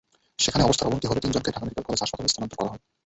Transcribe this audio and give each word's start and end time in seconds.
সেখানে 0.43 0.65
অবস্থার 0.65 0.89
অবনতি 0.89 1.05
হলে 1.09 1.23
তিনজনকেই 1.23 1.53
ঢাকা 1.55 1.63
মেডিকেল 1.65 1.85
কলেজ 1.87 1.99
হাসপাতালে 2.03 2.31
স্থানান্তর 2.31 2.59
করা 2.59 2.71
হয়। 2.71 2.81